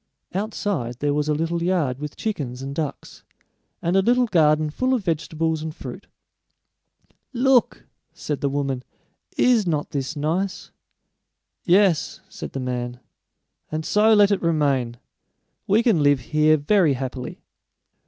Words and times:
Outside 0.33 0.95
there 0.97 1.13
was 1.13 1.29
a 1.29 1.33
little 1.35 1.61
yard 1.61 1.99
with 1.99 2.15
chickens 2.15 2.63
and 2.63 2.73
ducks, 2.73 3.21
and 3.83 3.95
a 3.95 4.01
little 4.01 4.25
garden 4.25 4.71
full 4.71 4.95
of 4.95 5.03
vegetables 5.05 5.61
and 5.61 5.75
fruit. 5.75 6.07
"Look!" 7.33 7.85
said 8.11 8.41
the 8.41 8.49
woman, 8.49 8.83
"is 9.37 9.67
not 9.67 9.91
this 9.91 10.15
nice?" 10.15 10.71
"Yes," 11.65 12.19
said 12.29 12.53
the 12.53 12.59
man; 12.59 12.99
"and 13.71 13.85
so 13.85 14.11
let 14.15 14.31
it 14.31 14.41
remain. 14.41 14.97
We 15.67 15.83
can 15.83 16.01
live 16.01 16.19
here 16.31 16.57
very 16.57 16.93
happily." 16.93 17.39